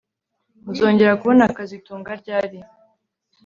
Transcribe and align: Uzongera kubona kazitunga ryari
Uzongera 0.71 1.17
kubona 1.21 1.43
kazitunga 1.57 2.11
ryari 2.21 2.59